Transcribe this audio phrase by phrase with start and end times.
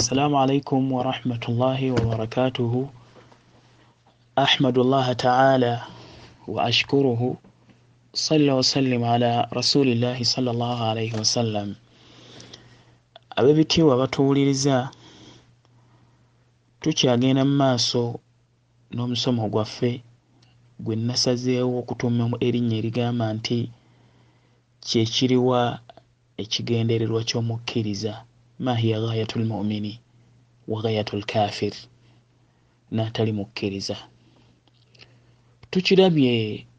[0.00, 2.89] السلام عليكم ورحمة الله وبركاته
[4.39, 5.75] أحمد الله تعالى
[6.47, 7.21] وأشكره
[8.13, 11.75] صلى وسلم على رسول الله صلى الله عليه وسلم
[13.35, 14.89] ab'ebitiibwa batuwuliriza
[16.81, 18.19] tukyagenda mu maaso
[18.95, 19.91] n'omusomo gwaffe
[20.79, 23.59] gwe nasazeewo okutuuma erinnya erigamba nti
[24.87, 25.61] kyekiriwa
[26.43, 28.13] ekigendererwa ky'omukkiriza
[28.63, 29.93] Ma hiya ghayatu lmumini
[30.71, 31.73] wa ghayatu lkafir
[32.95, 33.97] n'atali mukkiriza
[35.71, 36.33] tukirabye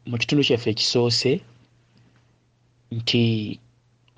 [0.09, 1.31] mu kitundu kyaffe ekisoose
[2.97, 3.23] nti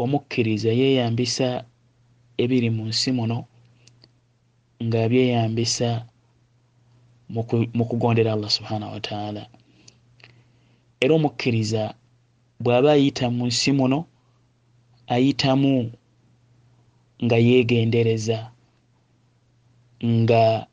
[0.03, 1.47] omukkiriza yeeyambisa
[2.43, 3.37] ebiri mu nsi muno
[4.85, 5.89] nga byeyambisa
[7.77, 9.43] mu kugondera allah subhanahu wataala
[11.03, 11.83] era omukkiriza
[12.63, 13.99] bw'aba ayita mu nsi muno
[15.13, 15.73] ayitamu
[17.23, 18.51] nga yeegendereza
[20.05, 20.67] nga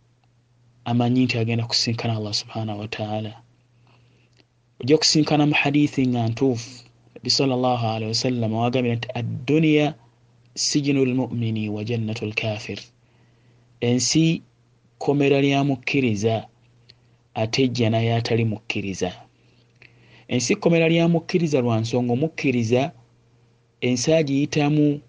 [0.84, 3.32] amanyi nti agenda kusinkana allah subhanahu wataala
[4.80, 6.70] ojja kusinkana mu hadithi nga ntuufu.
[7.14, 9.94] Nabi salllahu alehi wasallama wagambira nti adduniya
[10.54, 12.78] sijinu lmumini wa jannatu lkafir
[13.80, 14.42] ensi
[14.98, 16.46] komera lya mukkiriza
[17.34, 19.10] ate ejja naye atali mukkiriza.
[20.28, 22.92] Ensi komera lya mukkiriza lwa nsonga omukkiriza
[23.80, 25.00] ensi agiyitamu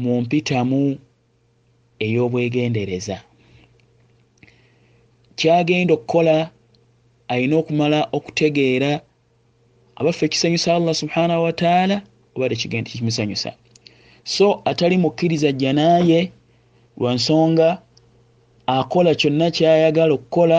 [0.00, 0.98] mu mpitamu
[2.04, 3.16] ey'obwegendereza.
[5.36, 6.36] Kyagenda okukola
[7.28, 8.90] alina okumala okutegeera
[9.98, 11.96] abaffe ekisanyusa allah subhanahu wataala
[12.34, 13.50] oba tekigenda kimusanyusa
[14.24, 16.32] so atali mukkiriza jja naaye
[16.98, 17.68] lwa nsonga
[18.66, 20.58] akola kyonna kyayagala okukola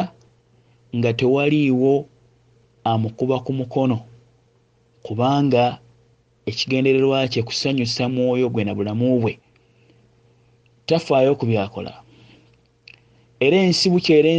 [0.95, 1.93] nga tewaliiwo
[2.83, 3.97] amukuba ku mukono.
[5.03, 5.79] Kubanga
[6.49, 9.33] ekigendererwa kye kusanyusa mwoyo gwe na bulamu bwe.
[10.87, 11.93] Tafaayo ku byakola.
[13.45, 14.29] Era ensi bukyera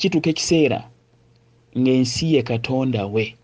[0.00, 0.78] kituuka ekiseera
[1.78, 3.34] ng'ensi ye katonda we.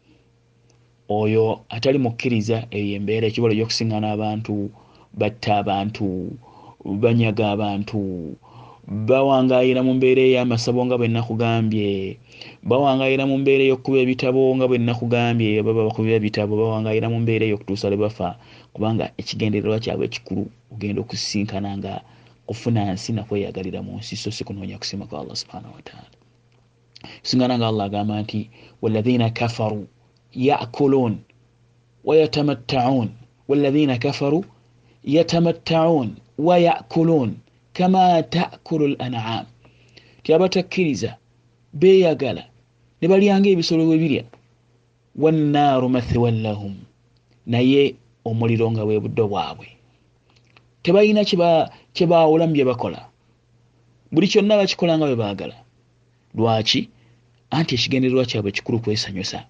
[1.08, 1.44] Oyo
[1.74, 4.54] atali mukkiriza eyo embeera ekibola egy'okusiŋŋana abantu
[5.18, 6.06] batta abantu
[7.02, 8.00] banyaga abantu
[8.88, 12.18] bawangayira mu mbeera ey'amasabo nga bwe nakugambye
[12.68, 17.86] bawangayira mu mbeera ey'okukuba ebitabo nga bwe nakugambye baba bakubira ebitabo bawangayira mu mbeera ey'okutuusa
[17.90, 18.28] lwe bafa.
[18.74, 20.42] Kubanga ekigendererwa kyabwe ekikulu
[20.72, 21.92] ogenda okusinkana nga
[22.46, 26.10] kufuna nsi nakweyagalira mu nsi so si kunoonya kusima kwa allah subhanahu wataala
[27.22, 28.40] kusiŋana nga allah agamba nti
[28.82, 29.82] walahina kafaru
[30.48, 31.14] yakulun
[32.08, 33.08] wayatamattaun
[33.48, 34.40] walahina kafaru
[35.14, 36.08] yatamattaun
[36.46, 37.30] wayakulun
[37.72, 39.46] kama takulu l anam
[40.22, 41.16] ti abatakkiriza
[41.72, 42.44] beeyagala
[43.00, 44.24] ne balyanga ebisolo bwe birya.
[45.16, 46.74] Wannaaru mathiwan lahum
[47.46, 47.94] naye
[48.24, 49.68] omuliro nga bwe buddo bwabwe.
[50.82, 51.24] Tebalina
[51.94, 53.00] kyebaawulamu bye bakola.
[54.12, 55.56] Buli kyonna bakikola nga bwe baagala.
[56.34, 56.88] Lwaki?
[57.50, 59.44] Anti ekigendererwa kyabwe kikulu kwesanyusa.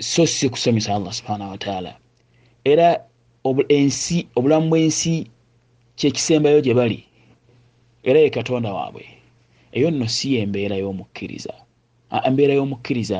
[0.00, 1.92] So si kusanyusa allah subhanahu wataala
[2.64, 3.04] era
[3.68, 5.26] ensi obulamu bw'ensi
[5.98, 7.00] kyekisembayo gye bali
[8.08, 9.04] era ye katonda waabwe.
[9.72, 11.54] Eyo nno si yembeera y'omukkiriza.
[12.28, 13.18] Embeera y'omukkiriza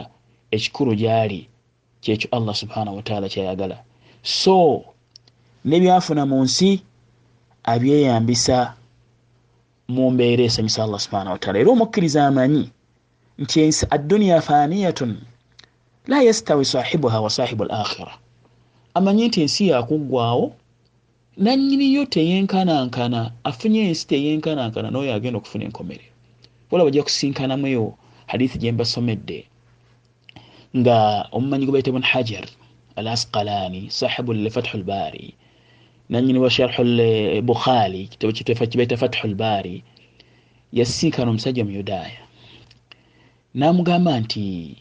[0.55, 1.41] ekikulu gyali
[2.03, 3.79] kyekyo allah subhanahu wataala kyayagala.
[4.23, 4.85] So
[5.65, 6.81] nebyafuna mu nsi
[7.73, 8.75] abyeyambisa
[9.89, 12.65] mu mbeera esanyusa allah subhanahu wataala era omukkiriza amanyi
[13.39, 15.13] nti ensi adduniya faniyatun
[16.07, 18.15] la yastawi sahibuha wa sahibu al akhira
[18.95, 20.53] amanyi nti ensi yakuggwawo
[21.39, 26.07] nanyiniyo teyenkanankana afunye ensi teyenkanankana naye agenda okufuna enkomere.
[26.71, 27.95] Wala bajja kusinkanamuyo
[28.27, 29.47] hadithi gyembasomedde
[30.77, 32.45] nga omumanyi gwe baita bun hajar
[32.97, 35.35] al asqalani sahibu lefathu lbari
[36.11, 36.83] nanyini wa sharhu
[37.43, 38.33] bukhari kitabo
[38.67, 39.85] kibaita fathu lbari
[40.73, 42.23] yasinkana omusajja omuyudaaya.
[43.55, 44.77] Namugamba nti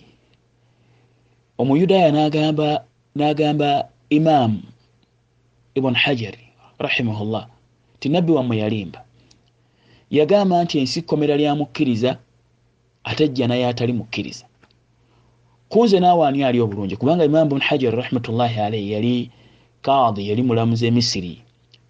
[1.57, 2.11] omuyudaaya
[3.15, 4.61] nagamba imamu
[5.75, 6.46] ibn hajari
[6.79, 7.47] rahimahullah.
[7.99, 9.03] Ti nabbi wammwe yalimba.
[10.11, 12.17] Yagamba nti ensi kkomera lya mukkiriza
[13.03, 14.45] ate jja naye atali mukkiriza.
[15.69, 16.95] Kunze naawe ani ali obulungi?
[16.95, 19.31] Kubanga imamu bun hajar rahmatullahi alaihi yali
[19.81, 21.41] kaadi yali mulamuzi emisiri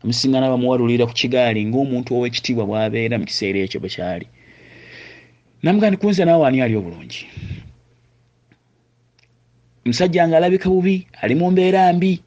[0.03, 4.27] amusingana bamuwalulira ku kigaali ngaomuntu ow'ekitiibwa bwabeera mu kiseera ekyo bwe kyali.
[5.61, 7.21] Namugaa nti kunze naawe ani ali obulungi?
[9.85, 12.21] Musajja nga alabika bubi ali mu mbeera mbi.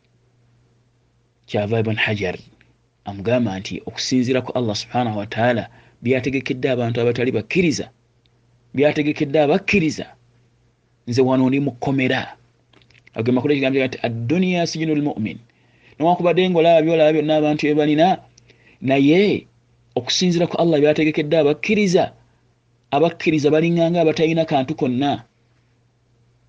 [1.47, 2.37] Kyava ibn hajar
[3.11, 5.65] amugamba nti okusinziira ku allah subhanahu wataala
[6.03, 7.87] byategekedde abantu abatali bakkiriza
[8.75, 10.07] byategekedde abakkiriza.
[11.09, 12.37] Nze wano ndi mukomera.
[13.15, 15.39] Agamba kule kigambo nti adduniya sijinu lmumin
[15.99, 18.07] newankubadde nga olaba byolaba byonna abantu bye balina
[18.81, 19.47] naye
[19.99, 22.05] okusinzira ku allah byategekedde abakkiriza.
[22.91, 25.23] Abakkiriza balinganga abatalina kantu konna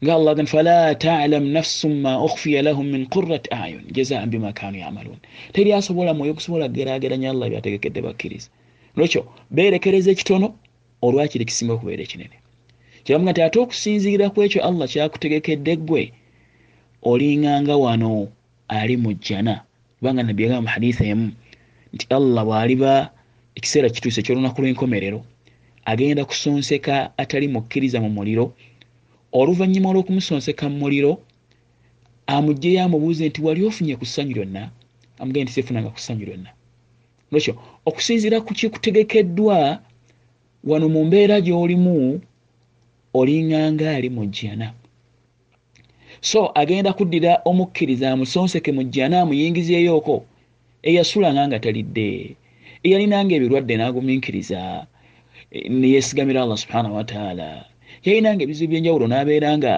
[0.09, 5.19] allah gan fala talam nafsu ma ukhfiya lahum min qurat ayun jazaan bima kanu yamalun
[5.53, 8.49] teri asobola mwoyo okusobola kugerageranya allah byategekedde bakkiriza
[8.97, 9.21] lwekyo
[9.51, 10.47] berekereza ekitono
[11.05, 12.37] olwakiri kisinga okubeera ekinene
[13.03, 16.03] kiramuga nti ate okusinziira ku ekyo allah kyakutegekedde ggwe
[17.11, 18.11] olinganga wano
[18.67, 19.55] ali mu jjana
[19.97, 21.27] kubanga nabbi yagamba mu haditha emu
[21.93, 22.91] nti allah bwaliba
[23.57, 25.19] ekiseera kituuse ekyolunaku lw'enkomerero
[25.91, 28.45] agenda kusonseka atali mukkiriza mu muliro
[29.39, 31.11] oluvannyuma olw'okumusonseka mu muliro
[32.27, 34.63] amugjeyo amubuuze nti wali ofunye ku ssanyu lyonna?
[35.19, 36.51] Amugende nti sefunanga ku ssanyu lyonna.
[37.31, 37.53] Lwekyo
[37.89, 39.79] okusinziira ku kikutegekeddwa
[40.69, 42.21] wano mu mbeera gy'olimu
[43.19, 44.67] olinganga ali mu jjana.
[46.21, 50.15] So agenda kuddira omukkiriza amusonseke mu jjana amuyingizeeyoko
[50.83, 52.35] eyasulanga nga talidde
[52.85, 54.59] eyalinanga ebirwadde n'agumiikiriza
[55.51, 57.70] neyesigamira allah subhanahu wataala
[58.05, 59.71] yalinanga ebizibu byenjawulo n'abeera nga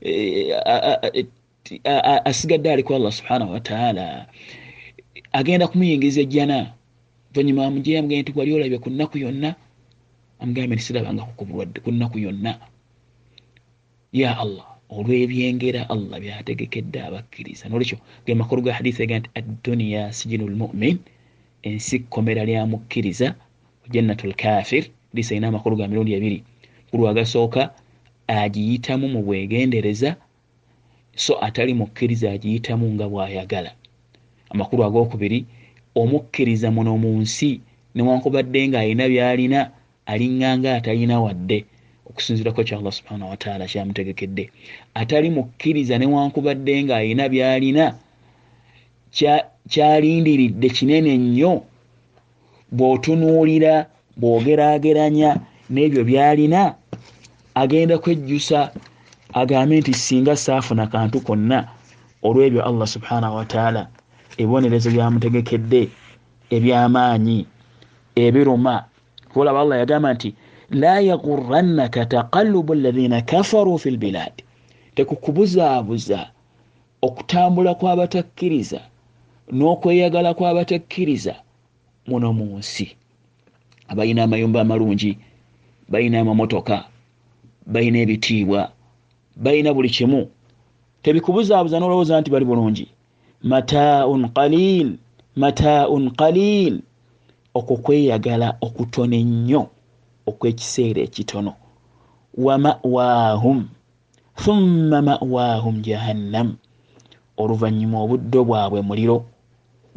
[0.00, 0.52] eh,
[2.30, 4.26] asigadde aliku allah subhanahu wataala
[5.32, 6.58] agenda kumuyingiza ejjana.
[7.34, 9.54] Vanyuma amugyeyo amugende nti wali olabye ku nnaku yonna?
[10.40, 12.52] Amugambe nti sirabanga kukubulwadde ku nnaku yonna.
[14.12, 17.68] Ya allah olwebyengera allah byategekedde abakkiriza.
[17.68, 20.98] Nolwekyo ge makulu ga hadisi ega nti adduniya sijinu lmumin
[21.62, 23.34] ensi kkomera lyamukkiriza
[23.92, 26.38] jannatu lkafir hadisi erina amakulu ga mirundi ebiri
[26.90, 27.70] kulu agasooka
[28.26, 30.16] agiyitamu mu bwegendereza
[31.16, 33.70] so atali mukkiriza agiyitamu nga bwayagala.
[34.50, 35.44] Amakulu agokubiri
[35.94, 37.60] omukkiriza muno mu nsi
[37.94, 39.60] newankubadde nga alina byalina
[40.06, 41.58] aliŋŋanga atalina wadde.
[42.08, 44.44] Okusinziirako ekyo allah subhanahu wataala kyamutegekedde.
[44.94, 47.84] Atali mukkiriza newankubadde nga alina byalina
[49.72, 51.52] kyalindiridde kinene nnyo
[52.76, 53.74] bw'otunuulira
[54.20, 55.30] bw'ogerageranya
[55.70, 56.74] n'ebyo byalina
[57.54, 58.72] agenda kwejjusa
[59.40, 61.58] agambe nti singa saafuna kantu konna
[62.26, 63.82] olw'ebyo allah subhanahu wataala
[64.40, 65.82] ebibonerezo byamutegekedde
[66.56, 67.38] ebyamaanyi
[68.24, 68.74] ebiruma
[69.30, 70.28] kuolaba allah yagamba nti
[70.70, 74.34] la yagurannaka taqalubu alladhina kafaru fi lbilad
[74.94, 76.20] tekukubuzaabuza
[77.06, 78.80] okutambula kw'abatakkiriza
[79.56, 81.34] n'okweyagala kw'abatakkiriza
[82.08, 82.86] muno mu nsi.
[83.90, 85.18] Abalina amayumba amalungi
[85.90, 86.84] balina amamotoka
[87.66, 88.72] balina ebitiibwa
[89.36, 90.28] balina buli kimu.
[91.02, 92.86] Tebikubuzaabuza n'olowooza nti bali bulungi.
[93.42, 94.88] Mataaun qalil
[95.36, 96.74] mataaun qalil.
[97.54, 99.62] Okwo kweyagala okutono ennyo
[100.28, 101.52] okw'ekiseera ekitono.
[102.44, 103.58] Wa ma'waahum
[104.36, 106.48] thumma ma'waahum jahannam.
[107.40, 109.24] Oluvannyuma obuddo bwabwe muliro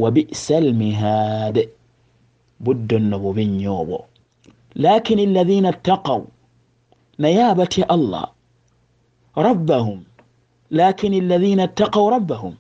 [0.02, 1.70] wa bisa almihaad
[2.60, 4.00] buddo nno bubi nnyo obwo
[4.76, 6.22] lakin alladhina ttaqaw
[7.20, 8.32] naye abatya allah
[9.36, 10.00] rabbahum
[10.72, 12.54] lakin alladhina ttaqaw rabbahum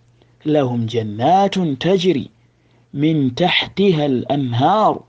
[0.46, 2.30] lahum jannatun tajri
[2.94, 5.02] min tahtiha al anhaaru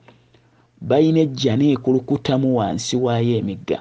[0.81, 3.79] bayina ejjana ekulukutamu wansi waayo emigga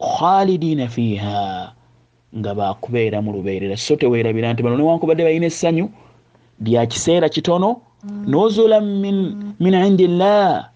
[0.00, 1.72] khalidiina fiiha
[2.38, 3.76] nga bakubeera mu lubeerera.
[3.76, 5.88] So teweerabira nti bano newankubadde balina essanyu
[6.60, 7.80] lya kiseera kitono.
[8.30, 10.70] Nuzula min indillah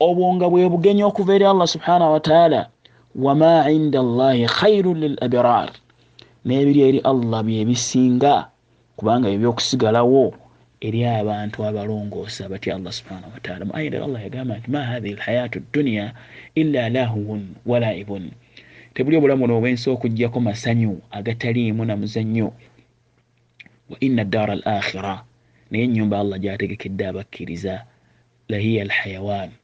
[0.00, 2.60] obwo nga bwe bugenyi okuva eri allah subhanahu wataala
[3.14, 5.68] wama inda llahi khairu lil abrar.
[6.44, 8.34] N'ebiri eri allah byebisinga
[8.96, 10.32] kubanga byebyokusigalawo
[10.80, 15.60] eri abantu abalongoosa batya allah subhanahu wataala mu ayira allah yagamba nti ma hathihi lhayatu
[15.60, 16.06] dduniya
[16.56, 18.32] illa lahuwun walaibun
[18.96, 22.48] tebuli obulamu no obwensi okugjako masanyu agataliimu na muzannyo.
[23.90, 25.28] Wa inna daara al akhira
[25.68, 27.84] naye enyumba allah gyategekedde abakkiriza
[28.48, 29.59] lahiya alhayawan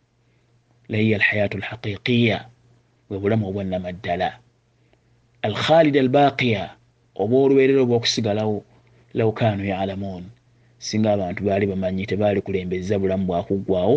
[0.88, 2.38] lahiya alhayatu alhaqiqiya
[3.08, 4.28] bwe bulamu obwannamaddala
[5.42, 6.62] alkhalida albaqiya
[7.22, 8.58] oba olubeerero obwokusigalawo
[9.18, 10.24] law kanu yalamun
[10.78, 13.96] singa abantu baali bamanyi tebaali kulembeza bulamu bwakuggwawo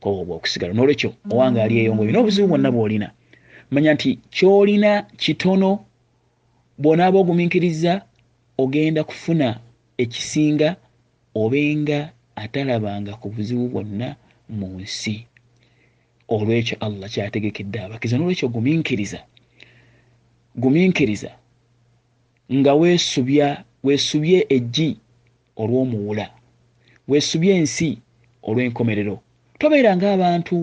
[0.00, 3.08] koba obwokusigala nolwekyo owange ali eyo ngaolina obuzibu bwonna bwolina
[3.72, 4.90] manya nti kyolina
[5.22, 5.70] kitono
[6.78, 7.92] bwonaaba ogumiikiriza
[8.62, 9.48] ogenda kufuna
[10.02, 10.68] ekisinga
[11.42, 11.98] obenga
[12.42, 14.08] atalabanga ku buzibu bwonna
[14.58, 15.16] mu nsi
[16.34, 19.20] olwekyo allah kyategekedde abakiza nolwekyo gumiikiriza
[20.62, 21.30] gumiikiriza
[22.58, 23.48] nga weesubya
[23.86, 24.90] weesubye eggi
[25.62, 26.26] olw'omuwula.
[27.08, 27.88] Weesubye ensi
[28.48, 29.16] olw'enkomerero.
[29.58, 30.56] Tobeera ng'abantu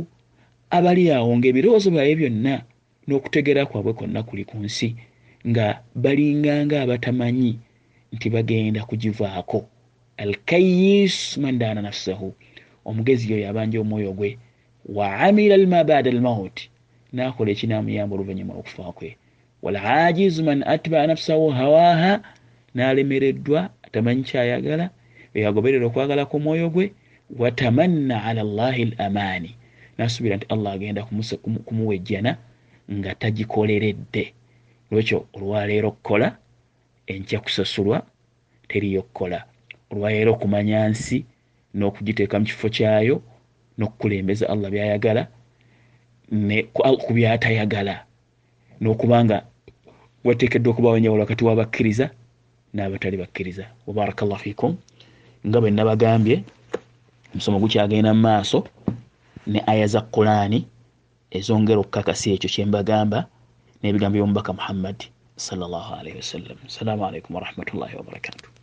[0.78, 2.54] abali awo ng'ebirowoozo byabwe byonna
[3.08, 4.88] n'okutegeera kwabwe kwonna kuli ku nsi
[5.50, 5.66] nga
[6.04, 7.52] balinganga abatamanyi
[8.14, 9.60] nti bagenda kugivaako.
[10.22, 12.30] Alkayis mandana nafsahu.
[12.86, 14.38] Omugezi yoyo abanja omwoyo gwe
[14.86, 16.70] waamila lma bada lmauti
[17.14, 19.18] nakola ekinamuyamba oluvanyuma lwokufa kwe
[19.62, 22.22] walajizu man atbaa nafsahu hawaha
[22.74, 24.90] nalemereddwa atamanyi kyayagala
[25.34, 26.86] eyagoberera okwagala kwomwoyo gwe
[27.42, 29.52] watamanna ala llahi lamaani
[29.98, 31.04] nasuubira nti allah agenda
[31.66, 32.32] kumuwejjana
[32.92, 34.34] nga tagikoleredde
[34.92, 36.28] lwekyo olwaleero okukola
[37.08, 37.98] enkya kusasulwa
[38.70, 39.40] teriyo okukola
[39.92, 41.18] olwaleero okumanya nsi
[41.78, 43.16] n'okugiteeka mu kifo kyayo
[43.80, 45.24] n'okukulembeza allah byayagala
[47.04, 47.96] ku byatayagala.
[48.82, 49.38] N'okubanga
[50.24, 52.06] wateekeddwa okubawo enjawulo wakati wabakkiriza
[52.74, 53.66] n'abatali bakkiriza.
[53.88, 54.72] Wabaraka llahu fikum
[55.48, 56.44] nga bwe nabagambye
[57.32, 58.60] omusomo gukyagenda mu maaso
[59.48, 60.60] ne aya za qurani
[61.38, 63.20] ezongera okukakasa ekyo kyembagamba
[63.80, 65.06] n'ebigambo by'omubaka muhammadi
[65.48, 68.59] sallallahu alaihi wasallam assalamu alaikum warahmatullahi wabarakatuh